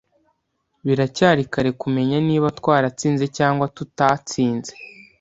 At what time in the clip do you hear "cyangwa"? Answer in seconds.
3.37-3.65